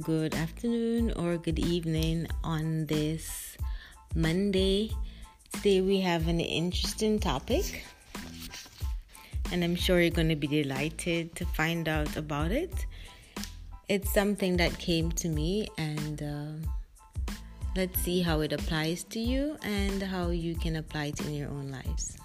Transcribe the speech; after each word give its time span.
good 0.00 0.34
afternoon, 0.34 1.12
or 1.16 1.36
good 1.36 1.58
evening 1.58 2.26
on 2.42 2.86
this 2.86 3.58
Monday. 4.14 4.90
Today 5.52 5.82
we 5.82 6.00
have 6.00 6.26
an 6.26 6.40
interesting 6.40 7.18
topic, 7.18 7.84
and 9.52 9.62
I'm 9.62 9.76
sure 9.76 10.00
you're 10.00 10.10
going 10.10 10.30
to 10.30 10.36
be 10.36 10.46
delighted 10.46 11.36
to 11.36 11.44
find 11.44 11.86
out 11.86 12.16
about 12.16 12.50
it. 12.50 12.72
It's 13.88 14.10
something 14.14 14.56
that 14.56 14.78
came 14.78 15.12
to 15.12 15.28
me, 15.28 15.68
and 15.76 16.22
uh, 16.22 17.34
let's 17.76 18.00
see 18.00 18.22
how 18.22 18.40
it 18.40 18.54
applies 18.54 19.04
to 19.04 19.20
you 19.20 19.58
and 19.62 20.02
how 20.02 20.30
you 20.30 20.54
can 20.54 20.76
apply 20.76 21.06
it 21.06 21.20
in 21.26 21.34
your 21.34 21.50
own 21.50 21.70
lives. 21.70 22.16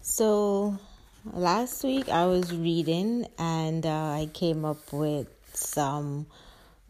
So, 0.00 0.78
last 1.24 1.84
week 1.84 2.08
I 2.08 2.26
was 2.26 2.54
reading 2.54 3.28
and 3.38 3.86
uh, 3.86 3.90
I 3.90 4.28
came 4.32 4.64
up 4.64 4.92
with 4.92 5.28
some 5.52 6.26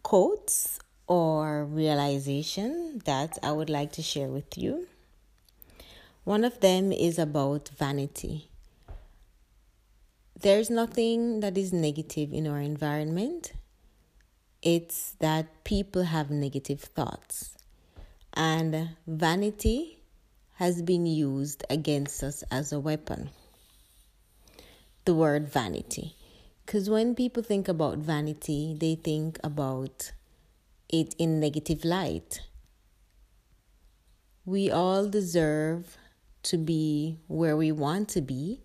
quotes 0.03 0.79
or 1.07 1.65
realization 1.65 3.03
that 3.05 3.39
I 3.43 3.53
would 3.53 3.69
like 3.69 3.93
to 3.93 4.03
share 4.03 4.29
with 4.29 4.57
you. 4.57 4.87
One 6.25 6.45
of 6.45 6.61
them 6.61 6.93
is 6.93 7.19
about 7.19 7.71
vanity. 7.77 8.49
There's 10.41 10.71
nothing 10.71 11.41
that 11.41 11.59
is 11.59 11.73
negative 11.73 12.33
in 12.33 12.47
our 12.47 12.61
environment. 12.61 13.53
It's 14.63 15.13
that 15.19 15.65
people 15.65 16.05
have 16.05 16.31
negative 16.31 16.81
thoughts. 16.81 17.55
And 18.33 18.91
vanity 19.07 19.99
has 20.55 20.81
been 20.81 21.05
used 21.05 21.65
against 21.69 22.23
us 22.23 22.43
as 22.51 22.73
a 22.73 22.81
weapon. 22.81 23.31
The 25.05 25.15
word 25.15 25.49
vanity. 25.49 26.17
Because 26.65 26.89
when 26.89 27.15
people 27.15 27.43
think 27.43 27.69
about 27.69 27.99
vanity, 27.99 28.77
they 28.79 28.95
think 28.95 29.39
about 29.43 30.13
it 30.89 31.15
in 31.19 31.41
negative 31.41 31.85
light. 31.85 32.41
We 34.45 34.71
all 34.71 35.09
deserve 35.09 35.97
to 36.45 36.57
be 36.59 37.19
where 37.29 37.57
we 37.57 37.73
want 37.73 38.09
to 38.11 38.21
be, 38.21 38.61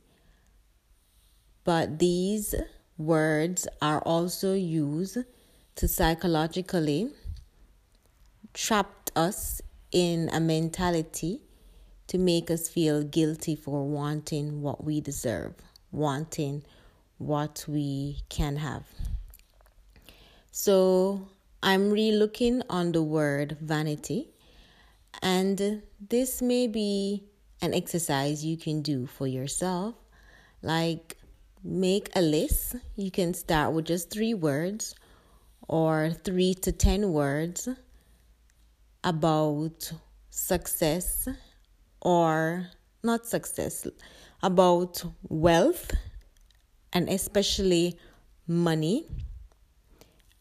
but 1.64 2.00
these 2.00 2.56
words 2.98 3.68
are 3.82 4.02
also 4.02 4.54
used 4.54 5.18
to 5.76 5.88
psychologically 5.88 7.12
trap 8.54 9.12
us 9.16 9.62
in 9.92 10.30
a 10.34 10.40
mentality 10.40 11.42
to 12.08 12.18
make 12.18 12.50
us 12.50 12.68
feel 12.68 13.04
guilty 13.04 13.56
for 13.56 13.86
wanting 13.86 14.62
what 14.62 14.84
we 14.84 15.02
deserve, 15.02 15.54
wanting 15.92 16.64
what 17.18 17.66
we 17.68 18.20
can 18.30 18.58
have. 18.58 18.84
So 20.52 21.28
I'm 21.64 21.90
re-looking 21.92 22.62
on 22.70 22.92
the 22.92 23.04
word 23.04 23.58
vanity, 23.62 24.30
and 25.22 25.82
this 26.00 26.42
may 26.42 26.68
be 26.68 27.24
an 27.62 27.74
exercise 27.74 28.46
you 28.46 28.58
can 28.58 28.82
do 28.82 29.08
for 29.08 29.26
yourself. 29.28 29.96
Like, 30.62 31.18
make 31.64 32.10
a 32.16 32.22
list. 32.22 32.76
You 32.96 33.10
can 33.10 33.34
start 33.34 33.74
with 33.74 33.86
just 33.86 34.12
three 34.12 34.34
words 34.34 34.96
or 35.68 36.12
three 36.24 36.54
to 36.54 36.72
ten 36.72 37.12
words 37.12 37.68
about 39.04 39.92
success 40.30 41.28
or 42.02 42.68
not 43.04 43.26
success, 43.26 43.88
about 44.42 45.04
wealth 45.28 45.92
and 46.94 47.10
especially 47.10 47.98
money 48.48 49.06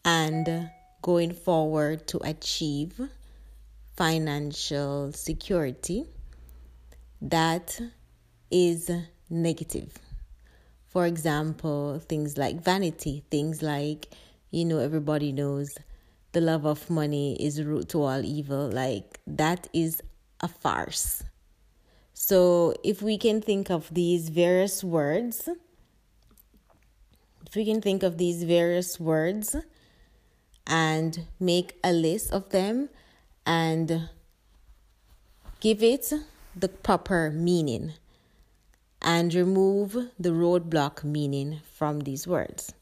and 0.05 0.69
going 1.01 1.31
forward 1.31 2.07
to 2.07 2.19
achieve 2.23 2.99
financial 3.95 5.11
security 5.11 6.05
that 7.21 7.79
is 8.51 8.91
negative. 9.29 9.97
For 10.87 11.05
example, 11.05 11.99
things 11.99 12.37
like 12.37 12.61
vanity, 12.61 13.23
things 13.29 13.61
like, 13.61 14.07
you 14.51 14.65
know, 14.65 14.79
everybody 14.79 15.31
knows 15.31 15.77
the 16.31 16.41
love 16.41 16.65
of 16.65 16.89
money 16.89 17.35
is 17.43 17.61
root 17.61 17.89
to 17.89 18.03
all 18.03 18.23
evil. 18.23 18.69
Like, 18.69 19.19
that 19.27 19.67
is 19.73 20.01
a 20.39 20.47
farce. 20.47 21.23
So, 22.19 22.73
if 22.83 23.03
we 23.03 23.19
can 23.19 23.41
think 23.41 23.69
of 23.69 23.93
these 23.93 24.29
various 24.29 24.83
words, 24.83 25.47
if 27.45 27.55
we 27.55 27.63
can 27.63 27.79
think 27.79 28.01
of 28.01 28.17
these 28.17 28.43
various 28.43 28.99
words 28.99 29.55
and 30.65 31.27
make 31.39 31.77
a 31.83 31.93
list 31.93 32.33
of 32.33 32.49
them 32.49 32.89
and 33.45 34.09
give 35.59 35.83
it 35.83 36.11
the 36.55 36.67
proper 36.67 37.29
meaning 37.29 37.93
and 38.99 39.31
remove 39.33 39.93
the 40.19 40.31
roadblock 40.31 41.03
meaning 41.03 41.61
from 41.71 41.99
these 41.99 42.27
words. 42.27 42.73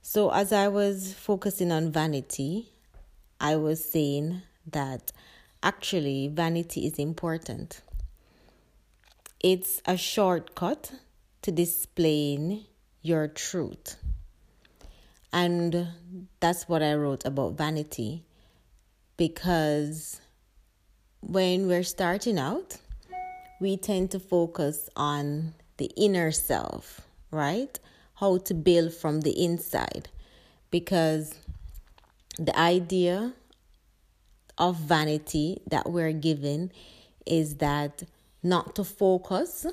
So, 0.00 0.30
as 0.30 0.52
I 0.52 0.68
was 0.68 1.12
focusing 1.12 1.72
on 1.72 1.90
vanity, 1.90 2.70
I 3.40 3.56
was 3.56 3.84
saying 3.84 4.42
that 4.70 5.12
actually 5.60 6.28
vanity 6.28 6.86
is 6.86 7.00
important. 7.00 7.82
It's 9.44 9.82
a 9.84 9.98
shortcut 9.98 10.90
to 11.42 11.52
displaying 11.52 12.64
your 13.02 13.28
truth. 13.28 13.96
And 15.34 15.88
that's 16.40 16.66
what 16.66 16.82
I 16.82 16.94
wrote 16.94 17.26
about 17.26 17.58
vanity 17.58 18.24
because 19.18 20.18
when 21.20 21.66
we're 21.68 21.82
starting 21.82 22.38
out, 22.38 22.78
we 23.60 23.76
tend 23.76 24.12
to 24.12 24.18
focus 24.18 24.88
on 24.96 25.52
the 25.76 25.90
inner 25.94 26.32
self, 26.32 27.02
right? 27.30 27.78
How 28.14 28.38
to 28.38 28.54
build 28.54 28.94
from 28.94 29.20
the 29.20 29.44
inside. 29.44 30.08
Because 30.70 31.34
the 32.38 32.58
idea 32.58 33.34
of 34.56 34.76
vanity 34.76 35.60
that 35.66 35.90
we're 35.90 36.12
given 36.12 36.72
is 37.26 37.56
that 37.56 38.04
not 38.44 38.76
to 38.76 38.84
focus 38.84 39.66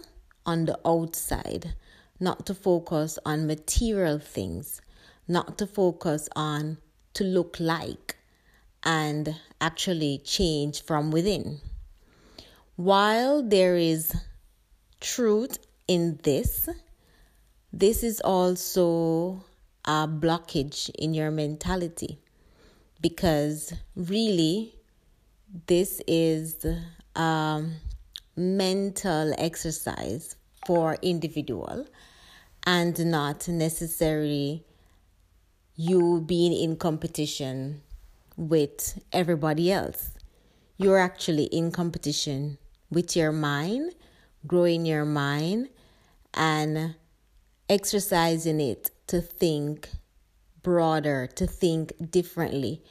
on 0.45 0.65
the 0.65 0.79
outside, 0.85 1.75
not 2.19 2.45
to 2.45 2.53
focus 2.55 3.19
on 3.25 3.45
material 3.45 4.17
things, 4.17 4.81
not 5.27 5.57
to 5.57 5.67
focus 5.67 6.29
on 6.37 6.77
to 7.13 7.25
look 7.25 7.59
like 7.59 8.15
and 8.83 9.35
actually 9.59 10.17
change 10.23 10.81
from 10.83 11.11
within. 11.11 11.59
While 12.77 13.43
there 13.43 13.75
is 13.75 14.15
truth 15.01 15.59
in 15.87 16.19
this, 16.23 16.69
this 17.73 18.03
is 18.03 18.21
also 18.21 19.43
a 19.83 20.07
blockage 20.07 20.89
in 20.95 21.13
your 21.13 21.29
mentality. 21.29 22.19
Because 23.01 23.73
really 23.95 24.75
this 25.67 26.01
is 26.07 26.65
um, 27.15 27.73
mental 28.35 29.33
exercise 29.37 30.35
for 30.65 30.97
individual 31.01 31.85
and 32.65 33.05
not 33.05 33.47
necessarily 33.47 34.63
you 35.75 36.21
being 36.21 36.53
in 36.53 36.75
competition 36.75 37.81
with 38.37 39.01
everybody 39.11 39.71
else. 39.71 40.11
You're 40.77 40.99
actually 40.99 41.45
in 41.45 41.71
competition 41.71 42.57
with 42.89 43.16
your 43.16 43.31
mind, 43.31 43.93
growing 44.45 44.85
your 44.85 45.05
mind, 45.05 45.69
and 46.34 46.95
exercising 47.69 48.59
it 48.59 48.91
to 49.07 49.22
think 49.22 49.89
broader, 50.61 51.27
to 51.35 51.47
think 51.47 51.93
differently, 52.11 52.84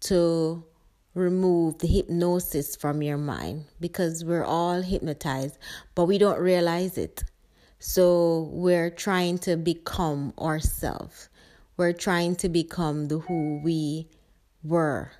to 0.00 0.64
remove 1.14 1.78
the 1.78 1.86
hypnosis 1.86 2.74
from 2.74 3.02
your 3.02 3.18
mind 3.18 3.64
because 3.80 4.24
we're 4.24 4.44
all 4.44 4.80
hypnotized, 4.80 5.58
but 5.94 6.06
we 6.06 6.18
don't 6.18 6.40
realize 6.40 6.96
it. 6.96 7.24
So 7.78 8.48
we're 8.52 8.90
trying 8.90 9.38
to 9.38 9.56
become 9.56 10.32
ourselves. 10.38 11.28
We're 11.76 11.92
trying 11.92 12.36
to 12.36 12.48
become 12.48 13.08
the 13.08 13.18
who 13.18 13.60
we 13.62 14.08
were. 14.62 15.10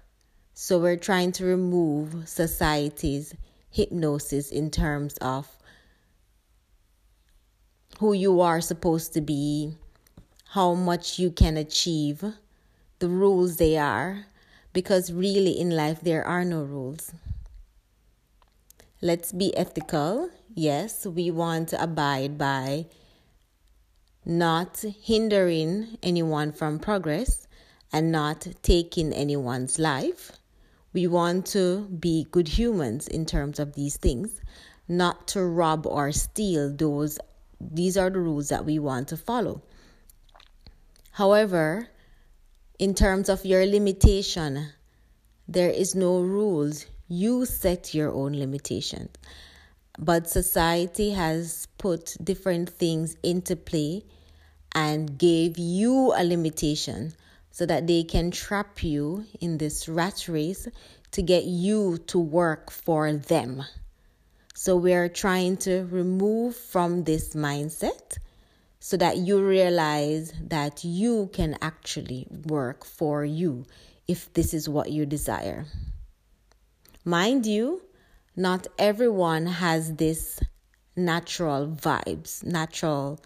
So 0.55 0.79
we're 0.79 0.97
trying 0.97 1.33
to 1.33 1.45
remove 1.45 2.29
society's 2.29 3.35
hypnosis 3.71 4.51
in 4.51 4.71
terms 4.71 5.17
of 5.19 5.49
who 7.99 8.13
you 8.13 8.41
are 8.41 8.61
supposed 8.61 9.13
to 9.15 9.21
be, 9.21 9.75
how 10.51 10.75
much 10.75 11.19
you 11.19 11.31
can 11.31 11.57
achieve, 11.57 12.25
the 12.99 13.09
rules 13.09 13.57
they 13.57 13.77
are, 13.77 14.27
because 14.73 15.13
really 15.13 15.59
in 15.59 15.71
life 15.71 16.01
there 16.01 16.25
are 16.25 16.45
no 16.45 16.63
rules. 16.63 17.13
Let's 19.01 19.33
be 19.33 19.57
ethical. 19.57 20.31
Yes, 20.55 21.07
we 21.07 21.31
want 21.31 21.71
to 21.71 21.83
abide 21.83 22.39
by 22.39 22.87
not 24.25 24.85
hindering 25.03 25.99
anyone 26.03 26.53
from 26.53 26.79
progress 26.79 27.49
and 27.93 28.13
not 28.13 28.47
taking 28.63 29.13
anyone's 29.13 29.79
life. 29.79 30.33
We 30.93 31.07
want 31.07 31.47
to 31.47 31.89
be 31.89 32.27
good 32.31 32.49
humans 32.49 33.09
in 33.09 33.27
terms 33.27 33.59
of 33.59 33.75
these 33.75 33.97
things, 33.97 34.41
not 34.87 35.27
to 35.29 35.43
rob 35.43 35.87
or 35.87 36.13
steal 36.13 36.73
those 36.75 37.19
these 37.71 37.97
are 37.97 38.11
the 38.11 38.19
rules 38.19 38.49
that 38.49 38.65
we 38.65 38.79
want 38.79 39.09
to 39.09 39.17
follow. 39.17 39.63
However, 41.13 41.89
in 42.79 42.95
terms 42.95 43.29
of 43.29 43.45
your 43.45 43.65
limitation, 43.67 44.69
there 45.49 45.71
is 45.71 45.95
no 45.95 46.21
rules. 46.21 46.87
You 47.09 47.45
set 47.47 47.95
your 47.95 48.11
own 48.13 48.33
limitations. 48.33 49.11
But 49.99 50.29
society 50.29 51.11
has 51.11 51.69
put 51.79 52.17
different 52.23 52.71
things 52.71 53.17
into 53.23 53.57
play 53.57 54.05
and 54.75 55.19
gave 55.19 55.59
you 55.59 56.15
a 56.17 56.25
limitation 56.25 57.13
so 57.51 57.67
that 57.67 57.87
they 57.87 58.03
can 58.03 58.31
trap 58.31 58.83
you 58.83 59.27
in 59.41 59.59
this 59.59 59.89
rat 59.89 60.27
race 60.29 60.67
to 61.11 61.23
get 61.23 61.45
you 61.45 61.99
to 62.07 62.19
work 62.19 62.71
for 62.71 63.13
them. 63.13 63.63
So 64.55 64.77
we're 64.77 65.11
trying 65.11 65.59
to 65.59 65.85
remove 65.91 66.57
from 66.57 67.05
this 67.05 67.35
mindset 67.35 68.17
so 68.85 68.97
that 68.97 69.17
you 69.17 69.41
realize 69.41 70.33
that 70.43 70.83
you 70.83 71.31
can 71.33 71.57
actually 71.63 72.27
work 72.47 72.85
for 72.85 73.25
you 73.25 73.65
if 74.09 74.33
this 74.35 74.53
is 74.53 74.69
what 74.69 74.91
you 74.91 75.07
desire. 75.07 75.65
Mind 77.05 77.47
you, 77.47 77.81
not 78.35 78.67
everyone 78.81 79.47
has 79.47 79.95
this 79.95 80.41
natural 80.97 81.69
vibes, 81.69 82.43
natural 82.43 83.21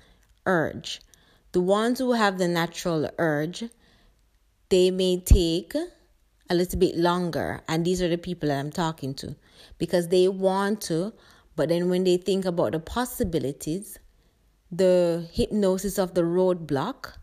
urge. 0.44 1.00
The 1.52 1.62
ones 1.62 2.00
who 2.00 2.12
have 2.12 2.36
the 2.36 2.48
natural 2.48 3.08
urge, 3.16 3.64
they 4.68 4.90
may 4.90 5.20
take 5.20 5.74
a 6.50 6.54
little 6.54 6.78
bit 6.78 6.98
longer. 6.98 7.62
And 7.66 7.82
these 7.82 8.02
are 8.02 8.08
the 8.08 8.18
people 8.18 8.50
that 8.50 8.58
I'm 8.60 8.72
talking 8.72 9.14
to 9.14 9.34
because 9.78 10.08
they 10.08 10.28
want 10.28 10.82
to, 10.82 11.14
but 11.56 11.70
then 11.70 11.88
when 11.88 12.04
they 12.04 12.18
think 12.18 12.44
about 12.44 12.72
the 12.72 12.78
possibilities, 12.78 13.98
the 14.70 15.28
hypnosis 15.32 15.98
of 15.98 16.14
the 16.14 16.22
roadblock 16.22 17.14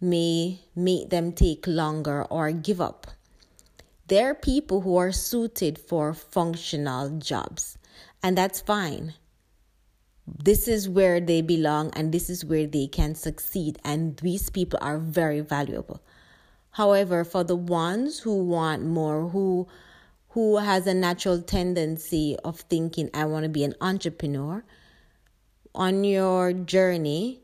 may 0.00 0.60
make 0.74 1.10
them 1.10 1.32
take 1.32 1.66
longer 1.66 2.24
or 2.24 2.50
give 2.52 2.80
up. 2.80 3.06
There 4.08 4.30
are 4.30 4.34
people 4.34 4.80
who 4.80 4.96
are 4.96 5.12
suited 5.12 5.78
for 5.78 6.12
functional 6.14 7.18
jobs, 7.18 7.78
and 8.22 8.36
that's 8.36 8.60
fine. 8.60 9.14
This 10.26 10.66
is 10.66 10.88
where 10.88 11.20
they 11.20 11.42
belong, 11.42 11.90
and 11.94 12.12
this 12.12 12.28
is 12.30 12.44
where 12.44 12.66
they 12.66 12.86
can 12.86 13.14
succeed, 13.14 13.78
and 13.84 14.16
these 14.16 14.50
people 14.50 14.78
are 14.82 14.98
very 14.98 15.40
valuable. 15.40 16.00
However, 16.72 17.24
for 17.24 17.44
the 17.44 17.56
ones 17.56 18.20
who 18.20 18.44
want 18.44 18.84
more, 18.84 19.28
who 19.28 19.68
who 20.30 20.58
has 20.58 20.86
a 20.86 20.94
natural 20.94 21.42
tendency 21.42 22.36
of 22.44 22.60
thinking, 22.60 23.10
I 23.12 23.24
want 23.24 23.42
to 23.42 23.48
be 23.48 23.64
an 23.64 23.74
entrepreneur, 23.80 24.64
on 25.74 26.04
your 26.04 26.52
journey, 26.52 27.40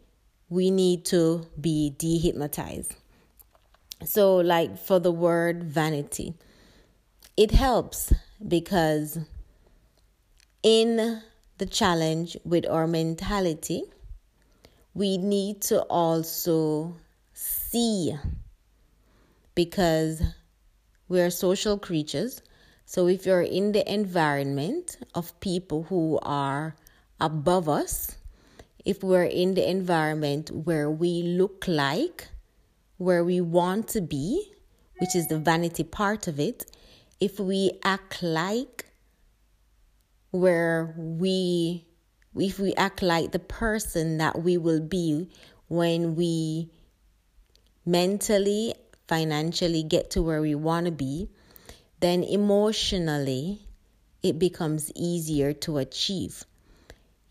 we 0.49 0.71
need 0.71 1.05
to 1.07 1.47
be 1.61 1.95
dehypnotized. 1.99 2.93
So, 4.05 4.37
like 4.37 4.79
for 4.79 4.99
the 4.99 5.13
word 5.13 5.65
vanity, 5.65 6.35
it 7.37 7.51
helps 7.51 8.13
because 8.47 9.19
in 10.63 11.23
the 11.59 11.67
challenge 11.67 12.37
with 12.45 12.67
our 12.69 12.87
mentality, 12.87 13.85
we 14.95 15.19
need 15.19 15.63
to 15.63 15.81
also 15.83 16.97
see 17.33 18.15
because 19.55 20.23
we're 21.09 21.31
social 21.31 21.79
creatures. 21.79 22.43
So, 22.85 23.09
if 23.09 23.27
you're 23.27 23.43
in 23.43 23.73
the 23.73 23.91
environment 23.93 24.99
of 25.15 25.39
people 25.41 25.85
who 25.85 26.19
are 26.23 26.77
above 27.21 27.69
us, 27.69 28.17
if 28.85 29.03
we're 29.03 29.25
in 29.25 29.55
the 29.55 29.69
environment 29.69 30.51
where 30.51 30.91
we 30.91 31.23
look 31.23 31.65
like 31.67 32.29
where 32.99 33.25
we 33.25 33.41
want 33.41 33.89
to 33.89 34.01
be, 34.01 34.53
which 35.01 35.15
is 35.15 35.27
the 35.29 35.39
vanity 35.39 35.85
part 35.85 36.29
of 36.29 36.41
it, 36.41 36.65
if 37.21 37.39
we 37.39 37.73
act 37.83 38.23
like 38.23 38.87
where 40.31 40.95
we 40.97 41.85
if 42.39 42.59
we 42.59 42.75
act 42.75 43.01
like 43.03 43.33
the 43.33 43.39
person 43.39 44.19
that 44.19 44.43
we 44.43 44.59
will 44.59 44.81
be 44.81 45.31
when 45.69 46.15
we 46.15 46.69
mentally, 47.87 48.75
financially 49.09 49.83
get 49.83 50.11
to 50.11 50.23
where 50.23 50.43
we 50.43 50.55
want 50.55 50.85
to 50.85 50.93
be, 50.93 51.29
then 52.01 52.23
emotionally 52.23 53.61
it 54.23 54.39
becomes 54.39 54.93
easier 54.95 55.55
to 55.55 55.79
achieve 55.79 56.45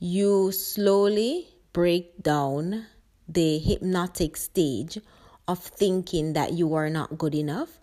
you 0.05 0.51
slowly 0.51 1.47
break 1.73 2.21
down 2.21 2.85
the 3.27 3.57
hypnotic 3.57 4.37
stage 4.37 4.99
of 5.47 5.57
thinking 5.57 6.33
that 6.33 6.53
you 6.53 6.75
are 6.75 6.91
not 6.91 7.17
good 7.17 7.33
enough 7.33 7.79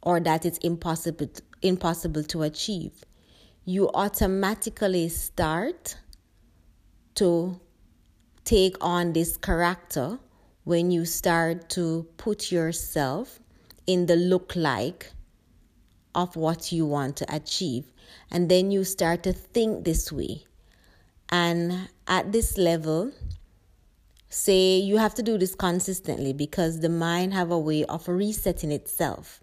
or 0.00 0.18
that 0.18 0.46
it's 0.46 0.56
impossible 0.58 1.28
impossible 1.60 2.22
to 2.22 2.42
achieve. 2.42 3.04
You 3.66 3.90
automatically 3.92 5.10
start 5.10 5.98
to 7.16 7.60
take 8.46 8.76
on 8.80 9.12
this 9.12 9.36
character 9.36 10.18
when 10.64 10.90
you 10.90 11.04
start 11.04 11.68
to 11.70 12.06
put 12.16 12.50
yourself 12.50 13.38
in 13.86 14.06
the 14.06 14.16
look 14.16 14.56
like 14.56 15.12
of 16.14 16.36
what 16.36 16.72
you 16.72 16.86
want 16.86 17.18
to 17.18 17.26
achieve. 17.34 17.92
And 18.30 18.50
then 18.50 18.70
you 18.70 18.82
start 18.82 19.24
to 19.24 19.34
think 19.34 19.84
this 19.84 20.10
way 20.10 20.46
and 21.28 21.88
at 22.06 22.32
this 22.32 22.56
level, 22.56 23.12
say 24.28 24.76
you 24.78 24.98
have 24.98 25.14
to 25.14 25.22
do 25.22 25.38
this 25.38 25.54
consistently 25.54 26.32
because 26.32 26.80
the 26.80 26.88
mind 26.88 27.34
have 27.34 27.50
a 27.50 27.58
way 27.58 27.84
of 27.84 28.06
resetting 28.08 28.72
itself 28.72 29.40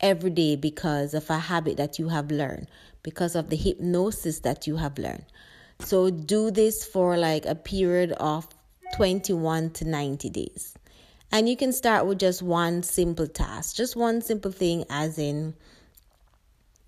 every 0.00 0.30
day 0.30 0.56
because 0.56 1.14
of 1.14 1.30
a 1.30 1.38
habit 1.38 1.76
that 1.76 1.98
you 1.98 2.08
have 2.08 2.30
learned, 2.30 2.66
because 3.02 3.34
of 3.34 3.50
the 3.50 3.56
hypnosis 3.56 4.40
that 4.40 4.66
you 4.66 4.76
have 4.76 4.98
learned. 4.98 5.24
So 5.78 6.10
do 6.10 6.50
this 6.50 6.84
for 6.84 7.16
like 7.16 7.46
a 7.46 7.54
period 7.54 8.12
of 8.12 8.48
21 8.94 9.70
to 9.70 9.84
90 9.84 10.30
days. 10.30 10.74
And 11.30 11.48
you 11.48 11.56
can 11.56 11.72
start 11.72 12.06
with 12.06 12.18
just 12.18 12.42
one 12.42 12.82
simple 12.82 13.26
task, 13.26 13.74
just 13.74 13.96
one 13.96 14.20
simple 14.20 14.52
thing, 14.52 14.84
as 14.90 15.18
in 15.18 15.54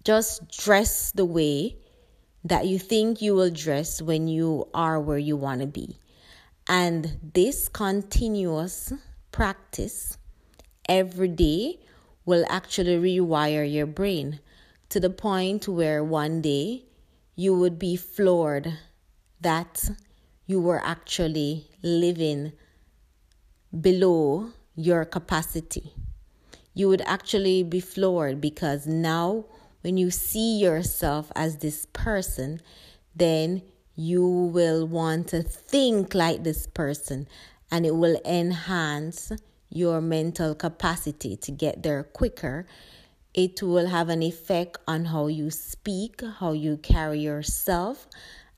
just 0.04 0.47
dress 0.59 1.12
the 1.12 1.25
way 1.25 1.76
that 2.44 2.66
you 2.66 2.78
think 2.78 3.22
you 3.22 3.34
will 3.34 3.50
dress 3.50 4.02
when 4.02 4.28
you 4.28 4.68
are 4.74 5.00
where 5.00 5.18
you 5.18 5.36
want 5.36 5.60
to 5.62 5.66
be. 5.66 5.98
And 6.68 7.30
this 7.34 7.68
continuous 7.68 8.92
practice 9.32 10.18
every 10.88 11.28
day 11.28 11.80
will 12.24 12.44
actually 12.48 13.18
rewire 13.18 13.70
your 13.70 13.86
brain 13.86 14.40
to 14.90 15.00
the 15.00 15.10
point 15.10 15.66
where 15.66 16.04
one 16.04 16.40
day 16.40 16.84
you 17.34 17.58
would 17.58 17.78
be 17.78 17.96
floored 17.96 18.78
that 19.40 19.90
you 20.46 20.60
were 20.60 20.82
actually 20.84 21.66
living 21.82 22.52
below 23.80 24.50
your 24.76 25.04
capacity. 25.04 25.92
You 26.74 26.88
would 26.88 27.02
actually 27.02 27.62
be 27.62 27.80
floored 27.80 28.40
because 28.40 28.86
now 28.86 29.46
when 29.85 29.99
you 29.99 30.11
see 30.11 30.57
yourself 30.57 31.31
as 31.37 31.59
this 31.59 31.87
person, 31.93 32.59
then 33.14 33.61
you 33.95 34.26
will 34.26 34.88
want 34.88 35.29
to 35.29 35.43
think 35.43 36.14
like 36.14 36.43
this 36.43 36.67
person 36.67 37.29
and 37.71 37.85
it 37.85 37.95
will 37.95 38.19
enhance 38.25 39.31
your 39.69 40.00
mental 40.00 40.55
capacity 40.55 41.37
to 41.37 41.53
get 41.53 41.83
there 41.83 42.03
quicker. 42.03 42.67
It 43.35 43.62
will 43.62 43.88
have 43.88 44.09
an 44.09 44.23
effect 44.23 44.79
on 44.88 45.05
how 45.05 45.26
you 45.26 45.50
speak, 45.50 46.23
how 46.38 46.53
you 46.53 46.79
carry 46.79 47.21
yourself, 47.21 48.07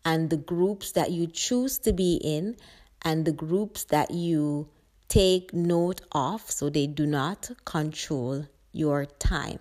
and 0.05 0.31
the 0.31 0.37
groups 0.37 0.93
that 0.93 1.11
you 1.11 1.27
choose 1.27 1.79
to 1.79 1.93
be 1.93 2.21
in, 2.23 2.57
and 3.03 3.25
the 3.25 3.33
groups 3.33 3.83
that 3.85 4.13
you 4.13 4.69
take 5.09 5.53
note 5.53 6.03
of 6.13 6.49
so 6.49 6.71
they 6.71 6.87
do 6.87 7.05
not 7.05 7.51
control 7.65 8.47
your 8.71 9.07
time. 9.07 9.59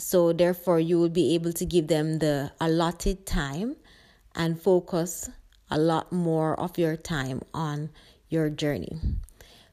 So, 0.00 0.32
therefore, 0.32 0.80
you 0.80 0.98
will 0.98 1.10
be 1.10 1.34
able 1.34 1.52
to 1.52 1.64
give 1.66 1.88
them 1.88 2.18
the 2.18 2.52
allotted 2.60 3.26
time 3.26 3.76
and 4.34 4.60
focus 4.60 5.28
a 5.70 5.78
lot 5.78 6.10
more 6.10 6.58
of 6.58 6.78
your 6.78 6.96
time 6.96 7.42
on 7.52 7.90
your 8.28 8.48
journey. 8.48 8.98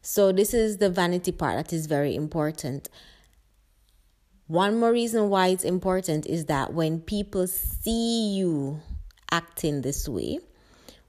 So, 0.02 0.32
this 0.32 0.54
is 0.54 0.78
the 0.78 0.90
vanity 0.90 1.32
part 1.32 1.56
that 1.56 1.74
is 1.74 1.86
very 1.86 2.16
important. 2.16 2.90
One 4.48 4.80
more 4.80 4.92
reason 4.92 5.30
why 5.30 5.48
it's 5.48 5.64
important 5.64 6.26
is 6.26 6.46
that 6.46 6.74
when 6.74 7.02
people 7.02 7.48
see 7.48 8.36
you 8.36 8.82
acting 9.32 9.82
this 9.82 10.08
way, 10.08 10.40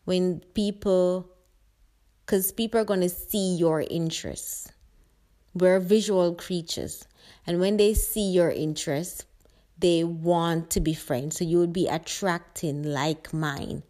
when 0.05 0.41
people 0.55 1.29
because 2.29 2.53
people 2.53 2.79
are 2.79 2.85
going 2.85 3.01
to 3.01 3.09
see 3.09 3.57
your 3.57 3.81
interests. 3.81 4.71
We're 5.55 5.81
visual 5.81 6.35
creatures. 6.35 7.08
And 7.47 7.61
when 7.61 7.77
they 7.77 7.95
see 7.95 8.31
your 8.31 8.51
interests, 8.51 9.25
they 9.79 10.05
want 10.05 10.71
to 10.71 10.81
be 10.81 10.95
friends. 10.95 11.37
So 11.37 11.45
you 11.45 11.59
would 11.59 11.73
be 11.73 11.87
attracting 11.87 12.83
like 12.83 13.33
mine. 13.33 13.83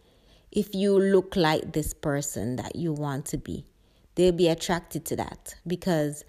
If 0.51 0.75
you 0.75 0.99
look 0.99 1.37
like 1.37 1.73
this 1.73 1.93
person 1.95 2.57
that 2.57 2.77
you 2.77 2.93
want 2.93 3.27
to 3.27 3.39
be, 3.39 3.67
they'll 4.15 4.33
be 4.33 4.49
attracted 4.49 5.05
to 5.07 5.17
that 5.17 5.55
because 5.67 6.25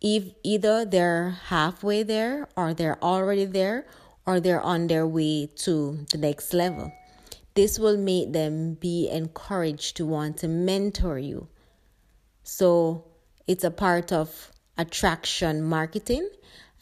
if 0.00 0.24
either 0.42 0.84
they're 0.84 1.30
halfway 1.46 2.02
there 2.02 2.48
or 2.56 2.74
they're 2.74 3.02
already 3.02 3.44
there 3.44 3.86
or 4.26 4.40
they're 4.40 4.60
on 4.60 4.86
their 4.86 5.06
way 5.06 5.46
to 5.46 6.04
the 6.10 6.18
next 6.18 6.52
level. 6.52 6.92
This 7.54 7.78
will 7.78 7.96
make 7.96 8.32
them 8.32 8.74
be 8.74 9.08
encouraged 9.10 9.96
to 9.96 10.06
want 10.06 10.38
to 10.38 10.48
mentor 10.48 11.18
you. 11.18 11.48
So 12.42 13.04
it's 13.46 13.64
a 13.64 13.70
part 13.70 14.12
of 14.12 14.51
attraction 14.78 15.62
marketing 15.62 16.28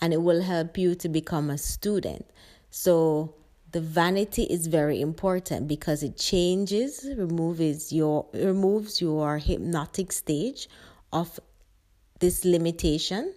and 0.00 0.12
it 0.12 0.22
will 0.22 0.42
help 0.42 0.78
you 0.78 0.94
to 0.94 1.08
become 1.08 1.50
a 1.50 1.58
student. 1.58 2.26
So 2.70 3.34
the 3.72 3.80
vanity 3.80 4.44
is 4.44 4.66
very 4.66 5.00
important 5.00 5.68
because 5.68 6.02
it 6.02 6.16
changes, 6.16 7.08
removes 7.16 7.92
your 7.92 8.26
removes 8.32 9.00
your 9.00 9.38
hypnotic 9.38 10.12
stage 10.12 10.68
of 11.12 11.38
this 12.20 12.44
limitation 12.44 13.34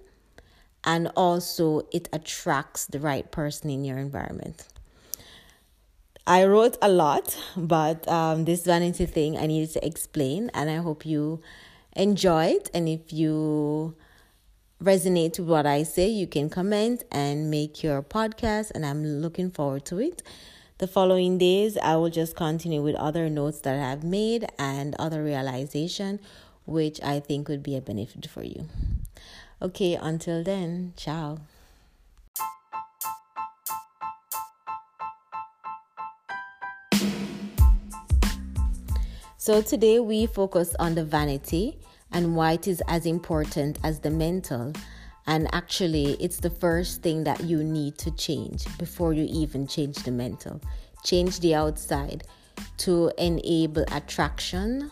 and 0.83 1.10
also 1.15 1.81
it 1.91 2.10
attracts 2.12 2.86
the 2.88 3.00
right 3.00 3.31
person 3.31 3.69
in 3.69 3.86
your 3.86 3.98
environment. 3.98 4.67
I 6.25 6.45
wrote 6.45 6.77
a 6.81 6.89
lot, 6.89 7.38
but 7.57 8.07
um, 8.07 8.45
this 8.45 8.65
vanity 8.65 9.05
thing 9.05 9.38
I 9.38 9.45
needed 9.45 9.74
to 9.74 9.86
explain, 9.86 10.50
and 10.53 10.69
I 10.69 10.77
hope 10.77 11.05
you 11.05 11.41
enjoyed. 11.98 12.69
And 12.74 12.88
if 12.88 13.12
you 13.12 13.95
resonate 14.84 15.40
with 15.40 15.48
what 15.48 15.66
I 15.66 15.84
say, 15.84 16.10
you 16.10 16.28
can 16.28 16.50
comment 16.50 17.06
and 17.10 17.50
make 17.50 17.84
your 17.84 18.02
podcast, 18.02 18.72
and 18.75 18.86
I'm 18.86 19.22
looking 19.22 19.50
forward 19.50 19.86
to 19.86 20.00
it. 20.00 20.22
The 20.80 20.88
following 20.88 21.38
days, 21.38 21.78
I 21.78 21.96
will 21.96 22.10
just 22.10 22.36
continue 22.36 22.82
with 22.82 22.96
other 22.96 23.30
notes 23.30 23.62
that 23.62 23.80
I've 23.80 24.04
made 24.04 24.46
and 24.60 24.94
other 25.00 25.24
realization, 25.24 26.20
which 26.66 27.02
I 27.02 27.22
think 27.22 27.48
would 27.48 27.63
be 27.63 27.78
a 27.78 27.82
benefit 27.82 28.28
for 28.28 28.44
you. 28.44 28.68
Okay, 29.62 29.96
until 29.96 30.44
then, 30.44 30.92
ciao. 30.98 31.38
So 39.38 39.62
today 39.62 40.00
we 40.00 40.25
focus 40.25 40.75
on 40.78 40.96
the 40.96 41.06
vanity 41.06 41.78
and 42.13 42.36
why 42.36 42.53
it 42.53 42.67
is 42.67 42.82
as 42.88 43.05
important 43.05 43.79
as 43.84 44.00
the 44.00 44.10
mental. 44.10 44.74
And 45.25 45.53
actually, 45.53 46.13
it's 46.20 46.39
the 46.39 46.50
first 46.50 47.01
thing 47.01 47.24
that 47.24 47.43
you 47.43 47.63
need 47.63 47.98
to 48.00 48.12
change 48.12 48.65
before 48.77 49.13
you 49.13 49.27
even 49.29 49.67
change 49.67 49.98
the 49.98 50.12
mental. 50.12 50.62
Change 51.03 51.39
the 51.39 51.55
outside 51.55 52.24
to 52.77 53.12
enable 53.17 53.86
attraction 53.91 54.91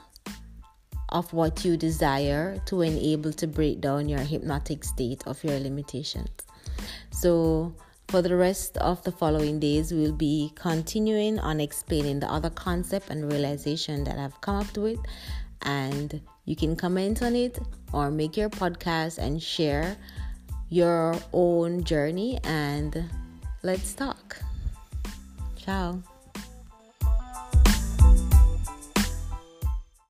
of 1.09 1.31
what 1.33 1.65
you 1.65 1.75
desire 1.75 2.57
to 2.65 2.81
enable 2.81 3.33
to 3.33 3.47
break 3.47 3.81
down 3.81 4.07
your 4.07 4.19
hypnotic 4.19 4.83
state 4.83 5.21
of 5.27 5.43
your 5.43 5.59
limitations. 5.59 6.29
So, 7.11 7.75
for 8.07 8.21
the 8.21 8.35
rest 8.35 8.77
of 8.77 9.03
the 9.03 9.11
following 9.11 9.59
days, 9.59 9.93
we'll 9.93 10.11
be 10.11 10.51
continuing 10.55 11.39
on 11.39 11.61
explaining 11.61 12.19
the 12.19 12.29
other 12.31 12.49
concept 12.49 13.09
and 13.09 13.31
realization 13.31 14.03
that 14.05 14.17
I've 14.17 14.39
come 14.41 14.55
up 14.55 14.77
with 14.77 14.99
and 15.61 16.21
you 16.45 16.55
can 16.55 16.75
comment 16.75 17.21
on 17.21 17.35
it 17.35 17.59
or 17.93 18.11
make 18.11 18.37
your 18.37 18.49
podcast 18.49 19.17
and 19.17 19.41
share 19.41 19.95
your 20.69 21.15
own 21.33 21.83
journey 21.83 22.39
and 22.43 23.09
let's 23.63 23.93
talk. 23.93 24.37
Ciao. 25.57 26.01